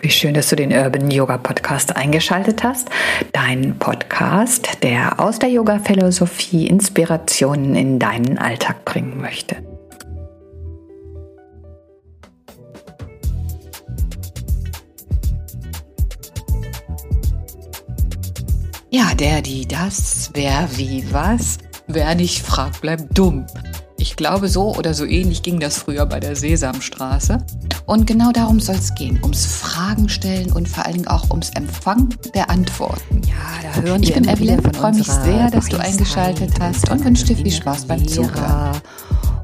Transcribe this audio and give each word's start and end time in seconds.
wie 0.00 0.10
schön, 0.10 0.34
dass 0.34 0.48
du 0.48 0.56
den 0.56 0.72
Urban 0.72 1.10
Yoga 1.10 1.36
Podcast 1.36 1.94
eingeschaltet 1.94 2.62
hast. 2.62 2.88
Dein 3.32 3.78
Podcast, 3.78 4.82
der 4.82 5.20
aus 5.20 5.38
der 5.38 5.50
Yoga-Philosophie 5.50 6.66
Inspirationen 6.66 7.74
in 7.74 7.98
deinen 7.98 8.38
Alltag 8.38 8.84
bringen 8.84 9.20
möchte. 9.20 9.56
Ja, 18.92 19.14
der, 19.14 19.42
die, 19.42 19.68
das, 19.68 20.30
wer, 20.34 20.68
wie, 20.76 21.04
was. 21.12 21.58
Wer 21.86 22.14
nicht 22.14 22.42
fragt, 22.42 22.80
bleibt 22.80 23.16
dumm. 23.16 23.46
Ich 23.98 24.16
glaube, 24.16 24.48
so 24.48 24.74
oder 24.74 24.94
so 24.94 25.04
ähnlich 25.04 25.42
ging 25.42 25.60
das 25.60 25.78
früher 25.78 26.06
bei 26.06 26.20
der 26.20 26.34
Sesamstraße. 26.34 27.44
Und 27.90 28.06
genau 28.06 28.30
darum 28.30 28.60
soll 28.60 28.76
es 28.76 28.94
gehen, 28.94 29.18
ums 29.20 29.44
Fragen 29.46 30.08
stellen 30.08 30.52
und 30.52 30.68
vor 30.68 30.86
allen 30.86 30.94
Dingen 30.94 31.08
auch 31.08 31.28
ums 31.30 31.50
Empfang 31.56 32.14
der 32.34 32.48
Antworten. 32.48 33.20
Ja, 33.26 33.34
da 33.64 33.82
hören 33.82 34.00
ich 34.04 34.14
bin 34.14 34.28
Evelyn, 34.28 34.62
freue 34.62 34.94
mich 34.94 35.08
sehr, 35.08 35.50
dass 35.50 35.66
du 35.66 35.76
eingeschaltet 35.76 36.52
hast 36.60 36.88
und 36.88 37.04
wünsche 37.04 37.24
dir 37.24 37.34
viel 37.34 37.50
Spaß 37.50 37.86
beim 37.86 38.06
Zuhören. 38.06 38.80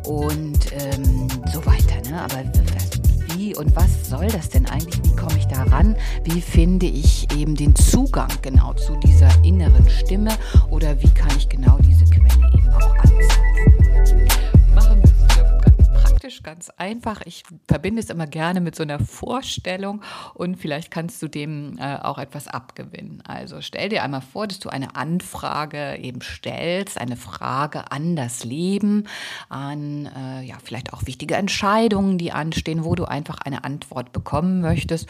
Und 0.05 0.61
ähm, 0.71 1.27
so 1.53 1.67
weiter. 1.67 2.09
Ne? 2.09 2.23
Aber 2.23 2.45
wie 3.35 3.53
und 3.57 3.75
was 3.75 3.91
soll 4.09 4.29
das 4.29 4.49
denn 4.51 4.67
eigentlich? 4.67 5.03
Wie 5.03 5.17
komme 5.17 5.37
ich 5.39 5.47
da 5.47 5.65
ran? 5.65 5.97
Wie 6.23 6.41
finde 6.41 6.87
ich 6.87 7.27
eben 7.37 7.57
den 7.57 7.75
Zugang 7.75 8.31
genau 8.43 8.75
zu 8.75 8.95
dieser 9.05 9.29
inneren 9.43 9.91
Stimme? 9.91 10.31
Oder 10.71 11.03
wie 11.03 11.11
kann 11.11 11.37
ich 11.37 11.49
genau 11.49 11.81
diese 11.83 12.05
Quelle 12.05 12.36
praktisch, 16.27 16.43
ganz 16.43 16.71
einfach. 16.71 17.21
Ich 17.25 17.45
verbinde 17.69 18.03
es 18.03 18.11
immer 18.11 18.27
gerne 18.27 18.61
mit 18.61 18.75
so 18.75 18.83
einer 18.83 18.99
Vorstellung 18.99 20.03
und 20.35 20.57
vielleicht 20.57 20.91
kannst 20.91 21.23
du 21.23 21.29
dem 21.29 21.79
äh, 21.79 21.97
auch 21.97 22.19
etwas 22.19 22.49
abgewinnen. 22.49 23.23
Also 23.27 23.61
stell 23.61 23.89
dir 23.89 24.03
einmal 24.03 24.23
vor, 24.23 24.47
dass 24.47 24.59
du 24.59 24.69
eine 24.69 24.97
Anfrage 24.97 25.97
eben 25.99 26.21
stellst, 26.23 26.99
eine 26.99 27.17
Frage 27.17 27.93
an 27.93 28.17
das 28.17 28.45
Leben, 28.45 29.05
an 29.49 30.07
äh, 30.07 30.43
ja 30.43 30.57
vielleicht 30.63 30.93
auch 30.93 31.07
wichtige 31.07 31.37
Entscheidungen, 31.37 32.19
die 32.19 32.33
anstehen, 32.33 32.85
wo 32.85 32.95
du 32.95 33.05
einfach 33.05 33.39
eine 33.39 33.65
Antwort 33.65 34.13
bekommen 34.13 34.61
möchtest 34.61 35.09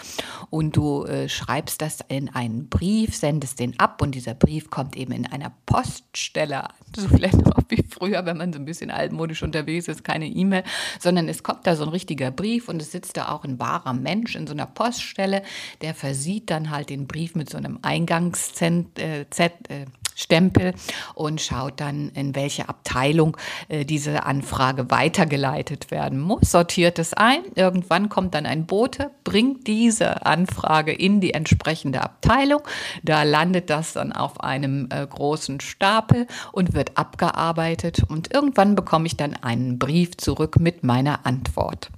und 0.51 0.77
du 0.77 1.05
äh, 1.05 1.29
schreibst 1.29 1.81
das 1.81 2.01
in 2.09 2.29
einen 2.29 2.69
Brief, 2.69 3.17
sendest 3.17 3.61
den 3.61 3.79
ab 3.81 4.03
und 4.03 4.15
dieser 4.15 4.35
Brief 4.35 4.69
kommt 4.69 4.97
eben 4.97 5.13
in 5.13 5.27
einer 5.27 5.53
Poststelle. 5.65 6.69
So 6.95 7.09
vielleicht 7.15 7.45
noch 7.45 7.59
wie 7.69 7.83
früher, 7.83 8.27
wenn 8.27 8.37
man 8.37 8.53
so 8.53 8.59
ein 8.59 8.65
bisschen 8.65 8.91
altmodisch 8.91 9.43
unterwegs 9.43 9.89
ist, 9.89 10.05
keine 10.05 10.27
E-Mail, 10.27 10.65
sondern 11.07 11.29
es 11.29 11.45
kommt 11.45 11.69
da 11.69 11.77
so 11.77 11.85
ein 11.85 11.91
richtiger 11.91 12.33
Brief 12.33 12.69
und 12.69 12.83
es 12.83 12.91
sitzt 12.91 13.17
da 13.17 13.29
auch 13.29 13.45
ein 13.45 13.61
wahrer 13.61 13.93
Mensch 13.93 14.35
in 14.35 14.49
so 14.49 14.53
einer 14.53 14.67
Poststelle, 14.67 15.45
der 15.81 15.95
versieht 15.95 16.51
dann 16.51 16.71
halt 16.71 16.91
den 16.91 17.07
Brief 17.07 17.37
mit 17.37 17.49
so 17.49 17.57
einem 17.57 17.79
Eingangszent, 17.83 18.99
äh, 18.99 19.21
äh, 19.21 19.85
Stempel 20.17 20.75
und 21.15 21.41
schaut 21.41 21.81
dann, 21.81 22.09
in 22.09 22.35
welche 22.35 22.69
Abteilung 22.69 23.37
äh, 23.69 23.85
diese 23.85 24.25
Anfrage 24.25 24.91
weitergeleitet 24.91 25.91
werden 25.91 26.19
muss, 26.19 26.51
sortiert 26.51 26.99
es 26.99 27.13
ein. 27.13 27.41
Irgendwann 27.55 28.09
kommt 28.09 28.35
dann 28.35 28.47
ein 28.47 28.67
Bote, 28.67 29.11
bringt 29.25 29.67
diese 29.67 30.25
Anfrage 30.25 30.93
in 30.93 31.21
die 31.21 31.35
entsprechende 31.35 32.03
Abteilung. 32.03 32.63
Da 33.03 33.23
landet 33.23 33.69
das 33.69 33.93
dann 33.93 34.13
auf 34.13 34.41
einem 34.41 34.89
äh, 34.91 35.07
großen 35.07 35.61
Stapel 35.61 36.27
und 36.51 36.73
wird 36.73 36.97
abgearbeitet. 36.97 38.03
Und 38.09 38.33
irgendwann 38.33 38.75
bekomme 38.75 39.07
ich 39.07 39.17
dann 39.17 39.35
einen 39.35 39.79
Brief 39.79 40.17
zurück 40.17 40.59
mit 40.59 40.83
meiner 40.83 41.27
Antwort 41.27 41.91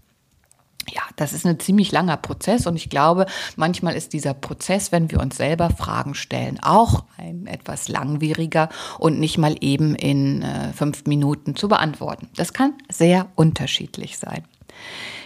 ja, 0.92 1.02
das 1.16 1.32
ist 1.32 1.46
ein 1.46 1.60
ziemlich 1.60 1.92
langer 1.92 2.16
Prozess 2.16 2.66
und 2.66 2.76
ich 2.76 2.90
glaube, 2.90 3.26
manchmal 3.56 3.94
ist 3.94 4.12
dieser 4.12 4.34
Prozess, 4.34 4.92
wenn 4.92 5.10
wir 5.10 5.20
uns 5.20 5.36
selber 5.36 5.70
Fragen 5.70 6.14
stellen, 6.14 6.58
auch 6.62 7.04
ein 7.16 7.46
etwas 7.46 7.88
langwieriger 7.88 8.68
und 8.98 9.18
nicht 9.18 9.38
mal 9.38 9.56
eben 9.60 9.94
in 9.94 10.42
äh, 10.42 10.72
fünf 10.72 11.04
Minuten 11.06 11.56
zu 11.56 11.68
beantworten. 11.68 12.28
Das 12.36 12.52
kann 12.52 12.74
sehr 12.88 13.28
unterschiedlich 13.34 14.18
sein. 14.18 14.44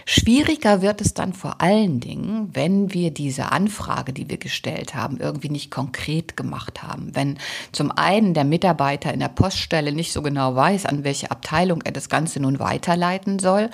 Schwieriger 0.05 0.83
wird 0.83 1.01
es 1.01 1.15
dann 1.15 1.33
vor 1.33 1.61
allen 1.61 2.01
Dingen, 2.01 2.51
wenn 2.53 2.93
wir 2.93 3.11
diese 3.11 3.53
Anfrage, 3.53 4.13
die 4.13 4.29
wir 4.29 4.39
gestellt 4.39 4.95
haben, 4.95 5.19
irgendwie 5.19 5.49
nicht 5.49 5.71
konkret 5.71 6.37
gemacht 6.37 6.83
haben. 6.83 7.11
Wenn 7.15 7.39
zum 7.73 7.93
einen 7.93 8.35
der 8.35 8.45
Mitarbeiter 8.45 9.13
in 9.13 9.21
der 9.21 9.29
Poststelle 9.29 9.93
nicht 9.93 10.13
so 10.13 10.23
genau 10.23 10.55
weiß, 10.55 10.87
an 10.87 11.05
welche 11.05 11.31
Abteilung 11.31 11.83
er 11.83 11.93
das 11.93 12.09
Ganze 12.09 12.41
nun 12.41 12.59
weiterleiten 12.59 13.39
soll 13.39 13.71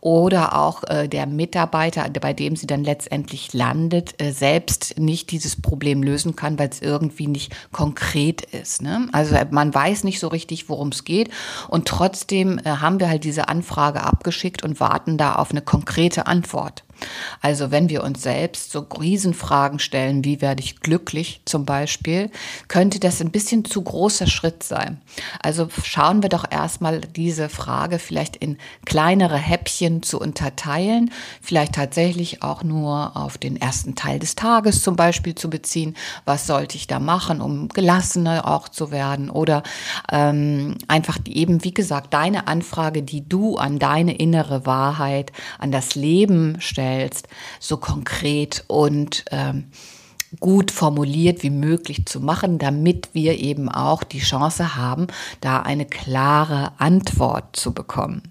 oder 0.00 0.56
auch 0.56 0.84
äh, 0.84 1.08
der 1.08 1.26
Mitarbeiter, 1.26 2.08
bei 2.08 2.32
dem 2.32 2.56
sie 2.56 2.66
dann 2.66 2.84
letztendlich 2.84 3.52
landet, 3.52 4.20
äh, 4.20 4.32
selbst 4.32 4.98
nicht 4.98 5.30
dieses 5.30 5.60
Problem 5.60 6.02
lösen 6.02 6.36
kann, 6.36 6.58
weil 6.58 6.68
es 6.68 6.82
irgendwie 6.82 7.26
nicht 7.26 7.52
konkret 7.72 8.42
ist. 8.42 8.82
Ne? 8.82 9.08
Also 9.12 9.36
man 9.50 9.74
weiß 9.74 10.04
nicht 10.04 10.20
so 10.20 10.28
richtig, 10.28 10.68
worum 10.68 10.88
es 10.88 11.04
geht 11.04 11.30
und 11.68 11.88
trotzdem 11.88 12.58
äh, 12.58 12.64
haben 12.64 13.00
wir 13.00 13.08
halt 13.08 13.24
diese 13.24 13.48
Anfrage 13.48 14.02
abgeschickt 14.02 14.62
und 14.62 14.80
warten 14.80 15.16
da 15.16 15.36
auf 15.36 15.50
eine 15.50 15.62
konkrete 15.70 16.26
Antwort. 16.26 16.82
Also 17.40 17.70
wenn 17.70 17.88
wir 17.88 18.02
uns 18.04 18.22
selbst 18.22 18.72
so 18.72 18.80
Riesenfragen 18.80 19.78
stellen, 19.78 20.24
wie 20.24 20.40
werde 20.40 20.62
ich 20.62 20.80
glücklich 20.80 21.40
zum 21.44 21.64
Beispiel, 21.64 22.30
könnte 22.68 23.00
das 23.00 23.20
ein 23.20 23.30
bisschen 23.30 23.64
zu 23.64 23.82
großer 23.82 24.26
Schritt 24.26 24.62
sein. 24.62 25.00
Also 25.42 25.68
schauen 25.82 26.22
wir 26.22 26.28
doch 26.28 26.44
erstmal 26.50 27.00
diese 27.00 27.48
Frage 27.48 27.98
vielleicht 27.98 28.36
in 28.36 28.58
kleinere 28.84 29.36
Häppchen 29.36 30.02
zu 30.02 30.20
unterteilen, 30.20 31.10
vielleicht 31.40 31.74
tatsächlich 31.74 32.42
auch 32.42 32.62
nur 32.62 33.16
auf 33.16 33.38
den 33.38 33.56
ersten 33.56 33.94
Teil 33.94 34.18
des 34.18 34.34
Tages 34.34 34.82
zum 34.82 34.96
Beispiel 34.96 35.34
zu 35.34 35.50
beziehen. 35.50 35.96
Was 36.24 36.46
sollte 36.46 36.76
ich 36.76 36.86
da 36.86 36.98
machen, 36.98 37.40
um 37.40 37.68
gelassener 37.68 38.46
auch 38.46 38.68
zu 38.68 38.90
werden? 38.90 39.30
Oder 39.30 39.62
ähm, 40.10 40.76
einfach 40.88 41.18
eben, 41.26 41.64
wie 41.64 41.74
gesagt, 41.74 42.12
deine 42.14 42.46
Anfrage, 42.48 43.02
die 43.02 43.26
du 43.28 43.56
an 43.56 43.78
deine 43.78 44.16
innere 44.16 44.66
Wahrheit, 44.66 45.32
an 45.58 45.72
das 45.72 45.94
Leben 45.94 46.58
stellst, 46.60 46.89
stellst, 46.90 47.28
so 47.58 47.76
konkret 47.76 48.64
und 48.66 49.24
ähm, 49.30 49.70
gut 50.38 50.70
formuliert 50.70 51.42
wie 51.42 51.50
möglich 51.50 52.06
zu 52.06 52.20
machen, 52.20 52.58
damit 52.58 53.10
wir 53.12 53.38
eben 53.38 53.68
auch 53.68 54.04
die 54.04 54.20
Chance 54.20 54.76
haben, 54.76 55.08
da 55.40 55.60
eine 55.60 55.86
klare 55.86 56.72
Antwort 56.78 57.56
zu 57.56 57.72
bekommen. 57.72 58.22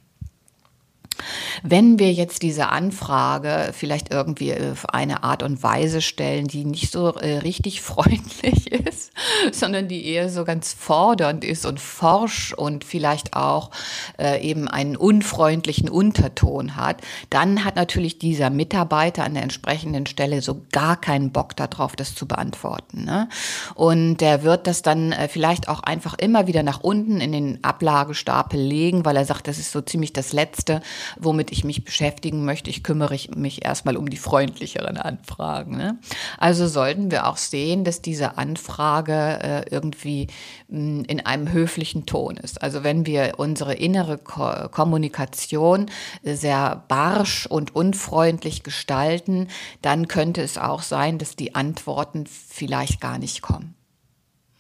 Wenn 1.64 2.00
wir 2.00 2.12
jetzt 2.14 2.42
diese 2.42 2.70
Anfrage 2.70 3.72
vielleicht 3.74 4.12
irgendwie 4.12 4.54
auf 4.54 4.90
eine 4.90 5.24
Art 5.24 5.44
und 5.44 5.62
Weise 5.64 6.02
stellen, 6.02 6.48
die 6.48 6.66
nicht 6.66 6.92
so 6.92 7.16
äh, 7.16 7.38
richtig 7.40 7.82
freundlich 7.90 8.72
ist, 8.72 9.12
sondern 9.52 9.88
die 9.88 10.06
eher 10.06 10.30
so 10.30 10.44
ganz 10.46 10.74
fordernd 10.74 11.44
ist 11.44 11.66
und 11.66 11.80
forsch 11.80 12.54
und 12.54 12.84
vielleicht 12.84 13.36
auch 13.36 13.72
äh, 14.18 14.42
eben 14.42 14.68
einen 14.68 14.96
unfreundlichen 14.96 15.90
Unterton 15.90 16.76
hat, 16.76 17.02
dann 17.30 17.64
hat 17.66 17.76
natürlich 17.76 18.20
dieser 18.20 18.50
Mitarbeiter 18.50 19.24
an 19.24 19.34
der 19.34 19.44
entsprechenden 19.44 20.06
Stelle 20.06 20.42
so 20.42 20.62
gar 20.72 21.00
keinen 21.00 21.32
Bock 21.32 21.56
darauf, 21.56 21.96
das 21.96 22.16
zu 22.16 22.28
beantworten. 22.28 23.06
Ne? 23.06 23.30
Und 23.76 24.18
der 24.18 24.44
wird 24.44 24.68
das 24.68 24.82
dann 24.82 25.12
äh, 25.12 25.28
vielleicht 25.28 25.68
auch 25.68 25.82
einfach 25.82 26.16
immer 26.18 26.48
wieder 26.48 26.64
nach 26.64 26.82
unten 26.82 27.22
in 27.22 27.32
den 27.32 27.64
Ablagestapel 27.64 28.60
legen, 28.60 29.06
weil 29.06 29.18
er 29.18 29.26
sagt, 29.26 29.48
das 29.48 29.58
ist 29.58 29.72
so 29.72 29.82
ziemlich 29.82 30.14
das 30.14 30.34
Letzte, 30.34 30.82
womit 31.18 31.52
ich 31.52 31.64
mich 31.64 31.84
beschäftigen 31.84 32.46
möchte. 32.46 32.70
Ich 32.70 32.84
kümmere 32.84 33.18
mich 33.36 33.66
erstmal 33.66 33.98
um 33.98 34.10
die 34.10 34.18
freundlicheren 34.18 34.98
Anfragen. 34.98 35.78
Ne? 35.78 35.98
Also 36.38 36.68
sollten 36.68 37.12
wir 37.12 37.28
auch 37.28 37.38
sehen, 37.38 37.84
dass 37.84 38.02
diese 38.02 38.38
Anfrage 38.38 39.40
äh, 39.42 39.70
irgendwie 39.70 40.28
mh, 40.68 40.80
hm, 40.80 41.06
in 41.06 41.26
einem 41.26 41.52
höflichen 41.52 42.06
Ton 42.06 42.38
ist. 42.38 42.62
Also 42.62 42.84
wenn 42.84 43.06
wir 43.06 43.34
unsere 43.38 43.74
innere 43.74 44.18
Ko 44.18 44.50
Kommunikation 44.72 45.88
sehr 46.24 46.84
barsch 46.88 47.46
und 47.46 47.76
unfreundlich 47.76 48.64
gestalten, 48.64 49.48
dann 49.82 50.08
könnte 50.08 50.42
es 50.42 50.58
auch 50.58 50.82
sein, 50.82 51.18
dass 51.18 51.36
die 51.36 51.56
Antworten 51.56 52.26
vielleicht 52.26 53.02
gar 53.02 53.18
nicht 53.18 53.42
kommen. 53.42 53.76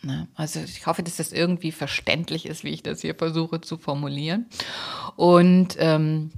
Ne? 0.02 0.28
Also 0.36 0.62
ich 0.62 0.86
hoffe, 0.86 1.04
dass 1.04 1.18
das 1.18 1.34
irgendwie 1.34 1.72
verständlich 1.72 2.46
ist, 2.46 2.64
wie 2.64 2.70
ich 2.70 2.84
das 2.84 3.02
hier 3.02 3.16
versuche 3.16 3.62
zu 3.62 3.78
formulieren. 3.78 4.46
Und 5.16 5.76
ähm, 5.78 6.32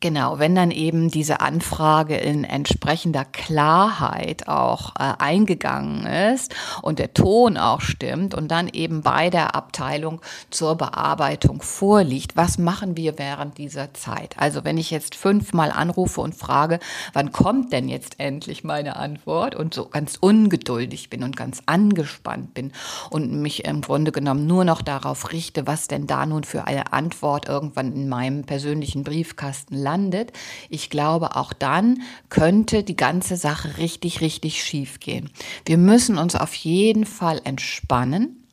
Genau, 0.00 0.38
wenn 0.38 0.54
dann 0.54 0.70
eben 0.70 1.10
diese 1.10 1.40
Anfrage 1.40 2.16
in 2.16 2.44
entsprechender 2.44 3.24
Klarheit 3.24 4.46
auch 4.46 4.94
äh, 4.94 5.14
eingegangen 5.18 6.06
ist 6.06 6.54
und 6.82 7.00
der 7.00 7.14
Ton 7.14 7.56
auch 7.56 7.80
stimmt 7.80 8.32
und 8.32 8.46
dann 8.46 8.68
eben 8.68 9.02
bei 9.02 9.28
der 9.28 9.56
Abteilung 9.56 10.20
zur 10.50 10.76
Bearbeitung 10.76 11.62
vorliegt, 11.62 12.36
was 12.36 12.58
machen 12.58 12.96
wir 12.96 13.18
während 13.18 13.58
dieser 13.58 13.92
Zeit? 13.92 14.36
Also 14.38 14.62
wenn 14.62 14.78
ich 14.78 14.92
jetzt 14.92 15.16
fünfmal 15.16 15.72
anrufe 15.72 16.20
und 16.20 16.36
frage, 16.36 16.78
wann 17.12 17.32
kommt 17.32 17.72
denn 17.72 17.88
jetzt 17.88 18.20
endlich 18.20 18.62
meine 18.62 18.94
Antwort 18.94 19.56
und 19.56 19.74
so 19.74 19.88
ganz 19.88 20.16
ungeduldig 20.20 21.10
bin 21.10 21.24
und 21.24 21.36
ganz 21.36 21.60
angespannt 21.66 22.54
bin 22.54 22.70
und 23.10 23.32
mich 23.42 23.64
im 23.64 23.80
Grunde 23.80 24.12
genommen 24.12 24.46
nur 24.46 24.64
noch 24.64 24.80
darauf 24.80 25.32
richte, 25.32 25.66
was 25.66 25.88
denn 25.88 26.06
da 26.06 26.24
nun 26.24 26.44
für 26.44 26.68
eine 26.68 26.92
Antwort 26.92 27.48
irgendwann 27.48 27.92
in 27.92 28.08
meinem 28.08 28.44
persönlichen 28.44 29.02
Briefkasten 29.02 29.87
landet, 29.88 30.32
ich 30.68 30.90
glaube, 30.90 31.36
auch 31.36 31.54
dann 31.54 32.02
könnte 32.28 32.82
die 32.82 32.96
ganze 32.96 33.36
Sache 33.36 33.78
richtig, 33.78 34.20
richtig 34.20 34.62
schief 34.62 35.00
gehen. 35.00 35.30
Wir 35.64 35.78
müssen 35.78 36.18
uns 36.18 36.34
auf 36.34 36.54
jeden 36.54 37.06
Fall 37.06 37.40
entspannen 37.44 38.44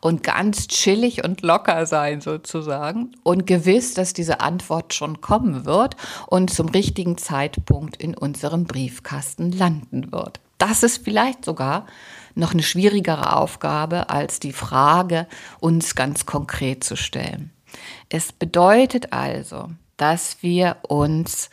und 0.00 0.22
ganz 0.22 0.68
chillig 0.68 1.24
und 1.24 1.42
locker 1.42 1.84
sein 1.86 2.20
sozusagen 2.20 3.10
und 3.24 3.44
gewiss, 3.44 3.94
dass 3.94 4.12
diese 4.12 4.38
Antwort 4.38 4.94
schon 4.94 5.20
kommen 5.20 5.64
wird 5.64 5.96
und 6.28 6.50
zum 6.50 6.68
richtigen 6.68 7.18
Zeitpunkt 7.18 7.96
in 7.96 8.14
unserem 8.14 8.64
Briefkasten 8.64 9.50
landen 9.50 10.12
wird. 10.12 10.38
Das 10.58 10.84
ist 10.84 11.02
vielleicht 11.02 11.44
sogar 11.44 11.86
noch 12.36 12.52
eine 12.52 12.62
schwierigere 12.62 13.36
Aufgabe 13.36 14.10
als 14.10 14.38
die 14.38 14.52
Frage, 14.52 15.26
uns 15.58 15.96
ganz 15.96 16.24
konkret 16.24 16.84
zu 16.84 16.96
stellen. 16.96 17.50
Es 18.08 18.32
bedeutet 18.32 19.12
also, 19.12 19.70
dass 19.98 20.42
wir 20.42 20.78
uns 20.88 21.50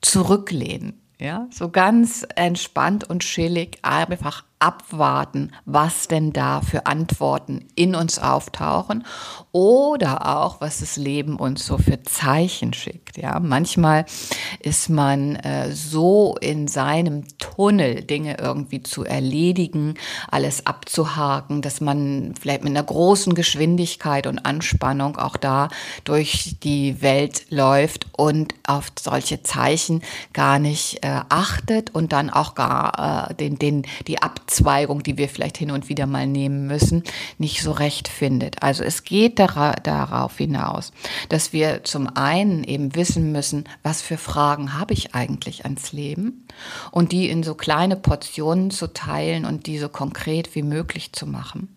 zurücklehnen, 0.00 1.00
ja, 1.18 1.48
so 1.50 1.70
ganz 1.70 2.24
entspannt 2.36 3.02
und 3.10 3.24
chillig 3.24 3.78
einfach 3.82 4.44
abwarten, 4.58 5.52
was 5.64 6.08
denn 6.08 6.32
da 6.32 6.60
für 6.60 6.86
Antworten 6.86 7.66
in 7.74 7.94
uns 7.94 8.18
auftauchen 8.18 9.04
oder 9.52 10.36
auch, 10.36 10.60
was 10.60 10.80
das 10.80 10.96
Leben 10.96 11.36
uns 11.36 11.64
so 11.64 11.78
für 11.78 12.02
Zeichen 12.02 12.72
schickt. 12.72 13.16
Ja, 13.16 13.40
manchmal 13.40 14.04
ist 14.60 14.88
man 14.88 15.36
äh, 15.36 15.72
so 15.72 16.36
in 16.40 16.68
seinem 16.68 17.24
Tunnel, 17.38 18.02
Dinge 18.02 18.38
irgendwie 18.38 18.82
zu 18.82 19.04
erledigen, 19.04 19.94
alles 20.30 20.66
abzuhaken, 20.66 21.62
dass 21.62 21.80
man 21.80 22.34
vielleicht 22.40 22.64
mit 22.64 22.70
einer 22.70 22.82
großen 22.82 23.34
Geschwindigkeit 23.34 24.26
und 24.26 24.40
Anspannung 24.40 25.16
auch 25.16 25.36
da 25.36 25.68
durch 26.04 26.56
die 26.62 27.00
Welt 27.02 27.46
läuft 27.50 28.06
und 28.16 28.54
auf 28.66 28.92
solche 28.98 29.42
Zeichen 29.42 30.02
gar 30.32 30.58
nicht 30.58 31.04
äh, 31.04 31.20
achtet 31.28 31.94
und 31.94 32.12
dann 32.12 32.30
auch 32.30 32.54
gar 32.54 33.30
äh, 33.30 33.34
den, 33.34 33.58
den, 33.58 33.86
die 34.06 34.20
Ab 34.22 34.47
Abzweigung, 34.48 35.02
die 35.02 35.18
wir 35.18 35.28
vielleicht 35.28 35.58
hin 35.58 35.70
und 35.70 35.90
wieder 35.90 36.06
mal 36.06 36.26
nehmen 36.26 36.66
müssen, 36.66 37.04
nicht 37.36 37.62
so 37.62 37.70
recht 37.70 38.08
findet. 38.08 38.62
Also 38.62 38.82
es 38.82 39.04
geht 39.04 39.38
darauf 39.38 40.38
hinaus, 40.38 40.92
dass 41.28 41.52
wir 41.52 41.84
zum 41.84 42.08
einen 42.16 42.64
eben 42.64 42.94
wissen 42.94 43.30
müssen, 43.30 43.64
was 43.82 44.00
für 44.00 44.16
Fragen 44.16 44.78
habe 44.78 44.94
ich 44.94 45.14
eigentlich 45.14 45.64
ans 45.64 45.92
Leben 45.92 46.46
und 46.90 47.12
die 47.12 47.28
in 47.28 47.42
so 47.42 47.54
kleine 47.54 47.96
Portionen 47.96 48.70
zu 48.70 48.94
teilen 48.94 49.44
und 49.44 49.66
die 49.66 49.78
so 49.78 49.90
konkret 49.90 50.54
wie 50.54 50.62
möglich 50.62 51.12
zu 51.12 51.26
machen. 51.26 51.76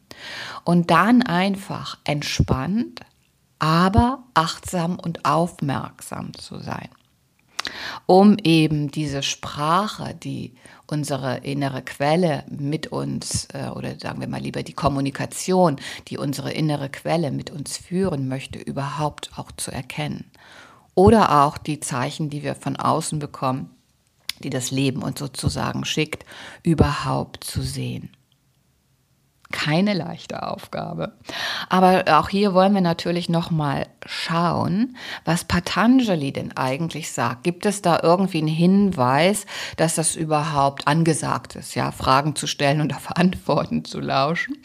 Und 0.63 0.91
dann 0.91 1.23
einfach 1.23 1.97
entspannt, 2.05 3.01
aber 3.59 4.23
achtsam 4.33 4.97
und 4.97 5.25
aufmerksam 5.25 6.33
zu 6.33 6.59
sein 6.59 6.87
um 8.05 8.37
eben 8.43 8.91
diese 8.91 9.23
Sprache, 9.23 10.15
die 10.15 10.53
unsere 10.87 11.37
innere 11.37 11.81
Quelle 11.81 12.43
mit 12.49 12.87
uns, 12.87 13.47
äh, 13.53 13.69
oder 13.69 13.97
sagen 13.99 14.19
wir 14.19 14.27
mal 14.27 14.41
lieber 14.41 14.63
die 14.63 14.73
Kommunikation, 14.73 15.77
die 16.07 16.17
unsere 16.17 16.51
innere 16.51 16.89
Quelle 16.89 17.31
mit 17.31 17.49
uns 17.49 17.77
führen 17.77 18.27
möchte, 18.27 18.59
überhaupt 18.59 19.31
auch 19.37 19.51
zu 19.53 19.71
erkennen. 19.71 20.29
Oder 20.93 21.43
auch 21.43 21.57
die 21.57 21.79
Zeichen, 21.79 22.29
die 22.29 22.43
wir 22.43 22.55
von 22.55 22.75
außen 22.75 23.19
bekommen, 23.19 23.69
die 24.43 24.49
das 24.49 24.71
Leben 24.71 25.01
uns 25.03 25.19
sozusagen 25.19 25.85
schickt, 25.85 26.25
überhaupt 26.63 27.43
zu 27.43 27.61
sehen 27.61 28.09
keine 29.51 29.93
leichte 29.93 30.43
Aufgabe. 30.43 31.13
Aber 31.69 32.03
auch 32.07 32.29
hier 32.29 32.53
wollen 32.53 32.73
wir 32.73 32.81
natürlich 32.81 33.29
noch 33.29 33.51
mal 33.51 33.87
schauen, 34.05 34.95
was 35.25 35.45
Patanjali 35.45 36.31
denn 36.31 36.55
eigentlich 36.57 37.11
sagt. 37.11 37.43
Gibt 37.43 37.65
es 37.65 37.81
da 37.81 37.99
irgendwie 38.01 38.39
einen 38.39 38.47
Hinweis, 38.47 39.45
dass 39.77 39.95
das 39.95 40.15
überhaupt 40.15 40.87
angesagt 40.87 41.55
ist, 41.55 41.75
ja, 41.75 41.91
Fragen 41.91 42.35
zu 42.35 42.47
stellen 42.47 42.81
und 42.81 42.95
auf 42.95 43.11
Antworten 43.15 43.85
zu 43.85 43.99
lauschen? 43.99 44.57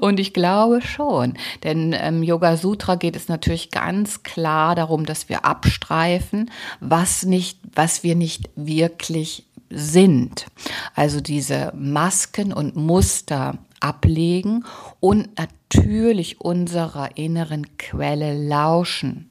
Und 0.00 0.20
ich 0.20 0.32
glaube 0.32 0.80
schon, 0.82 1.34
denn 1.62 1.92
im 1.92 2.22
Yoga 2.22 2.56
Sutra 2.56 2.94
geht 2.94 3.16
es 3.16 3.28
natürlich 3.28 3.70
ganz 3.70 4.22
klar 4.22 4.74
darum, 4.74 5.06
dass 5.06 5.28
wir 5.28 5.44
abstreifen, 5.44 6.50
was 6.80 7.24
nicht, 7.24 7.58
was 7.74 8.02
wir 8.02 8.14
nicht 8.14 8.50
wirklich 8.56 9.46
sind. 9.70 10.46
Also 10.94 11.20
diese 11.20 11.72
Masken 11.74 12.52
und 12.52 12.76
Muster 12.76 13.58
ablegen 13.80 14.64
und 15.00 15.38
natürlich 15.38 16.40
unserer 16.40 17.16
inneren 17.16 17.76
Quelle 17.78 18.34
lauschen. 18.34 19.30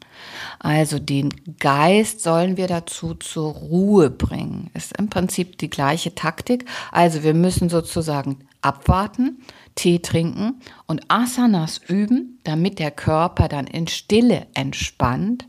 Also 0.60 1.00
den 1.00 1.30
Geist 1.60 2.22
sollen 2.22 2.58
wir 2.58 2.68
dazu 2.68 3.16
zur 3.16 3.54
Ruhe 3.54 4.10
bringen. 4.10 4.70
Ist 4.74 4.98
im 4.98 5.10
Prinzip 5.10 5.58
die 5.58 5.70
gleiche 5.70 6.16
Taktik. 6.16 6.66
Also 6.92 7.24
wir 7.24 7.34
müssen 7.34 7.70
sozusagen 7.70 8.40
abwarten, 8.62 9.42
Tee 9.76 10.00
trinken 10.00 10.62
und 10.86 11.04
Asanas 11.08 11.80
üben, 11.88 12.40
damit 12.44 12.80
der 12.80 12.92
Körper 12.92 13.48
dann 13.48 13.68
in 13.68 13.88
Stille 13.88 14.48
entspannt 14.54 15.48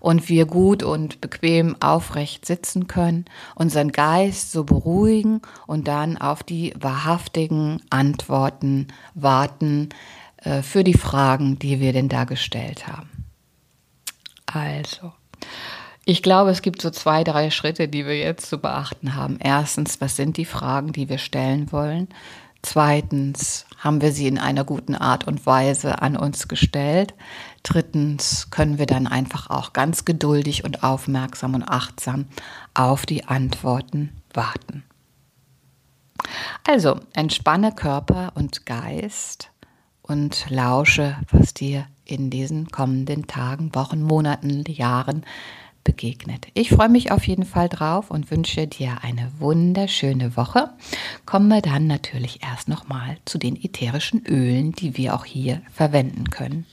und 0.00 0.28
wir 0.28 0.46
gut 0.46 0.82
und 0.82 1.20
bequem 1.20 1.76
aufrecht 1.80 2.46
sitzen 2.46 2.86
können, 2.86 3.24
unseren 3.54 3.92
Geist 3.92 4.52
so 4.52 4.64
beruhigen 4.64 5.42
und 5.66 5.88
dann 5.88 6.16
auf 6.16 6.42
die 6.42 6.74
wahrhaftigen 6.78 7.82
Antworten 7.90 8.88
warten 9.14 9.90
äh, 10.38 10.62
für 10.62 10.84
die 10.84 10.94
Fragen, 10.94 11.58
die 11.58 11.80
wir 11.80 11.92
denn 11.92 12.08
da 12.08 12.24
gestellt 12.24 12.86
haben. 12.86 13.08
Also, 14.46 15.12
ich 16.04 16.22
glaube, 16.22 16.50
es 16.50 16.62
gibt 16.62 16.80
so 16.80 16.88
zwei, 16.90 17.22
drei 17.22 17.50
Schritte, 17.50 17.86
die 17.86 18.06
wir 18.06 18.16
jetzt 18.16 18.48
zu 18.48 18.58
beachten 18.58 19.14
haben. 19.14 19.38
Erstens, 19.40 20.00
was 20.00 20.16
sind 20.16 20.38
die 20.38 20.46
Fragen, 20.46 20.92
die 20.92 21.08
wir 21.10 21.18
stellen 21.18 21.70
wollen? 21.70 22.08
Zweitens, 22.62 23.66
haben 23.78 24.00
wir 24.00 24.12
sie 24.12 24.26
in 24.26 24.38
einer 24.38 24.64
guten 24.64 24.96
Art 24.96 25.26
und 25.26 25.46
Weise 25.46 26.02
an 26.02 26.16
uns 26.16 26.48
gestellt? 26.48 27.14
Drittens 27.62 28.50
können 28.50 28.78
wir 28.78 28.86
dann 28.86 29.06
einfach 29.06 29.50
auch 29.50 29.72
ganz 29.72 30.04
geduldig 30.04 30.64
und 30.64 30.82
aufmerksam 30.82 31.54
und 31.54 31.62
achtsam 31.62 32.26
auf 32.74 33.06
die 33.06 33.26
Antworten 33.26 34.10
warten. 34.34 34.82
Also 36.66 37.00
entspanne 37.12 37.72
Körper 37.72 38.32
und 38.34 38.66
Geist 38.66 39.50
und 40.02 40.50
lausche, 40.50 41.16
was 41.30 41.54
dir 41.54 41.86
in 42.04 42.30
diesen 42.30 42.70
kommenden 42.70 43.26
Tagen, 43.26 43.74
Wochen, 43.74 44.02
Monaten, 44.02 44.64
Jahren 44.66 45.24
begegnet. 45.88 46.48
Ich 46.52 46.68
freue 46.68 46.90
mich 46.90 47.12
auf 47.12 47.26
jeden 47.26 47.46
Fall 47.46 47.70
drauf 47.70 48.10
und 48.10 48.30
wünsche 48.30 48.66
dir 48.66 48.98
eine 49.00 49.32
wunderschöne 49.38 50.36
Woche. 50.36 50.68
Kommen 51.24 51.48
wir 51.48 51.62
dann 51.62 51.86
natürlich 51.86 52.40
erst 52.42 52.68
nochmal 52.68 53.16
zu 53.24 53.38
den 53.38 53.56
ätherischen 53.56 54.22
Ölen, 54.26 54.72
die 54.72 54.98
wir 54.98 55.14
auch 55.14 55.24
hier 55.24 55.62
verwenden 55.72 56.28
können. 56.28 56.66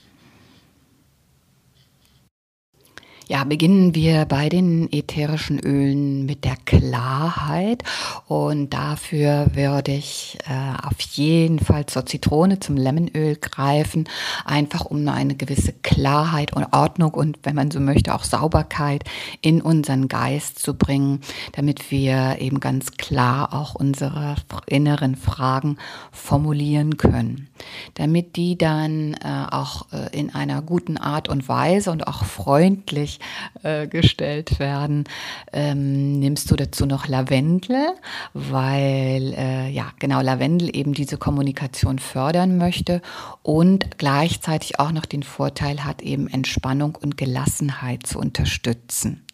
Ja, 3.28 3.42
beginnen 3.42 3.96
wir 3.96 4.24
bei 4.24 4.48
den 4.48 4.88
ätherischen 4.92 5.58
Ölen 5.58 6.26
mit 6.26 6.44
der 6.44 6.54
Klarheit. 6.64 7.82
Und 8.28 8.72
dafür 8.72 9.48
würde 9.52 9.90
ich 9.90 10.38
äh, 10.48 10.86
auf 10.86 11.00
jeden 11.00 11.58
Fall 11.58 11.86
zur 11.86 12.06
Zitrone, 12.06 12.60
zum 12.60 12.76
Lemonöl 12.76 13.34
greifen, 13.34 14.08
einfach 14.44 14.84
um 14.84 15.08
eine 15.08 15.34
gewisse 15.34 15.72
Klarheit 15.72 16.54
und 16.54 16.72
Ordnung 16.72 17.14
und, 17.14 17.38
wenn 17.42 17.56
man 17.56 17.72
so 17.72 17.80
möchte, 17.80 18.14
auch 18.14 18.22
Sauberkeit 18.22 19.02
in 19.40 19.60
unseren 19.60 20.06
Geist 20.06 20.60
zu 20.60 20.74
bringen, 20.74 21.20
damit 21.50 21.90
wir 21.90 22.36
eben 22.38 22.60
ganz 22.60 22.92
klar 22.92 23.52
auch 23.52 23.74
unsere 23.74 24.36
inneren 24.66 25.16
Fragen 25.16 25.78
formulieren 26.12 26.96
können. 26.96 27.48
Damit 27.94 28.36
die 28.36 28.56
dann 28.56 29.14
äh, 29.14 29.46
auch 29.50 29.86
äh, 29.92 30.16
in 30.18 30.34
einer 30.34 30.62
guten 30.62 30.96
Art 30.96 31.28
und 31.28 31.48
Weise 31.48 31.90
und 31.90 32.06
auch 32.06 32.24
freundlich 32.24 33.20
äh, 33.62 33.86
gestellt 33.86 34.58
werden. 34.58 35.04
Ähm, 35.52 36.18
nimmst 36.18 36.50
du 36.50 36.56
dazu 36.56 36.86
noch 36.86 37.08
Lavendel, 37.08 37.94
weil 38.34 39.34
äh, 39.36 39.68
ja 39.70 39.86
genau 39.98 40.20
Lavendel 40.20 40.74
eben 40.74 40.94
diese 40.94 41.16
Kommunikation 41.16 41.98
fördern 41.98 42.58
möchte 42.58 43.02
und 43.42 43.98
gleichzeitig 43.98 44.78
auch 44.78 44.92
noch 44.92 45.06
den 45.06 45.22
Vorteil 45.22 45.84
hat, 45.84 46.02
eben 46.02 46.28
Entspannung 46.28 46.96
und 47.00 47.16
Gelassenheit 47.16 48.06
zu 48.06 48.18
unterstützen. 48.18 49.25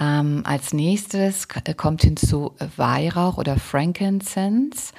Ähm, 0.00 0.42
als 0.44 0.72
nächstes 0.72 1.48
kommt 1.76 2.02
hinzu 2.02 2.52
Weihrauch 2.76 3.36
oder 3.38 3.56
Frankincense. 3.56 4.92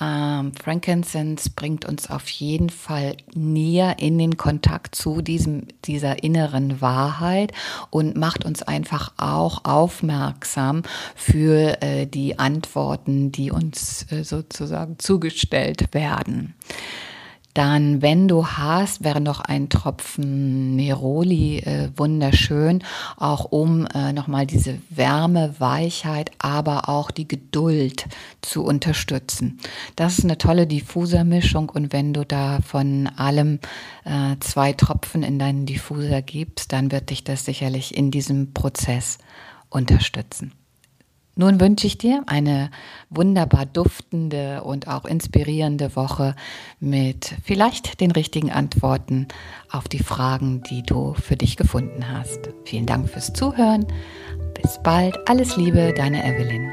Ähm, 0.00 0.52
Frankincense 0.54 1.50
bringt 1.50 1.86
uns 1.86 2.10
auf 2.10 2.28
jeden 2.28 2.70
Fall 2.70 3.16
näher 3.34 3.98
in 3.98 4.18
den 4.18 4.36
Kontakt 4.36 4.94
zu 4.94 5.22
diesem, 5.22 5.66
dieser 5.84 6.22
inneren 6.22 6.80
Wahrheit 6.80 7.52
und 7.90 8.16
macht 8.16 8.44
uns 8.44 8.62
einfach 8.62 9.14
auch 9.16 9.64
aufmerksam 9.64 10.82
für 11.14 11.82
äh, 11.82 12.06
die 12.06 12.38
Antworten, 12.38 13.32
die 13.32 13.50
uns 13.50 14.06
äh, 14.12 14.22
sozusagen 14.22 14.98
zugestellt 14.98 15.94
werden. 15.94 16.54
Dann, 17.56 18.02
wenn 18.02 18.28
du 18.28 18.46
hast, 18.46 19.02
wäre 19.02 19.22
noch 19.22 19.40
ein 19.40 19.70
Tropfen 19.70 20.76
Neroli 20.76 21.60
äh, 21.60 21.88
wunderschön, 21.96 22.84
auch 23.16 23.46
um 23.46 23.86
äh, 23.94 24.12
nochmal 24.12 24.46
diese 24.46 24.78
Wärme, 24.90 25.54
Weichheit, 25.58 26.32
aber 26.38 26.90
auch 26.90 27.10
die 27.10 27.26
Geduld 27.26 28.08
zu 28.42 28.62
unterstützen. 28.62 29.58
Das 29.96 30.18
ist 30.18 30.24
eine 30.24 30.36
tolle 30.36 30.66
Diffusermischung 30.66 31.70
und 31.70 31.94
wenn 31.94 32.12
du 32.12 32.26
da 32.26 32.60
von 32.60 33.06
allem 33.16 33.60
äh, 34.04 34.36
zwei 34.40 34.74
Tropfen 34.74 35.22
in 35.22 35.38
deinen 35.38 35.64
Diffuser 35.64 36.20
gibst, 36.20 36.74
dann 36.74 36.92
wird 36.92 37.08
dich 37.08 37.24
das 37.24 37.46
sicherlich 37.46 37.96
in 37.96 38.10
diesem 38.10 38.52
Prozess 38.52 39.16
unterstützen. 39.70 40.52
Nun 41.38 41.60
wünsche 41.60 41.86
ich 41.86 41.98
dir 41.98 42.22
eine 42.26 42.70
wunderbar 43.10 43.66
duftende 43.66 44.64
und 44.64 44.88
auch 44.88 45.04
inspirierende 45.04 45.94
Woche 45.94 46.34
mit 46.80 47.34
vielleicht 47.44 48.00
den 48.00 48.10
richtigen 48.10 48.50
Antworten 48.50 49.28
auf 49.70 49.86
die 49.86 50.02
Fragen, 50.02 50.62
die 50.70 50.82
du 50.82 51.12
für 51.12 51.36
dich 51.36 51.58
gefunden 51.58 52.10
hast. 52.10 52.48
Vielen 52.64 52.86
Dank 52.86 53.10
fürs 53.10 53.34
Zuhören. 53.34 53.86
Bis 54.62 54.80
bald. 54.82 55.14
Alles 55.28 55.58
Liebe, 55.58 55.92
deine 55.94 56.24
Evelyn. 56.24 56.72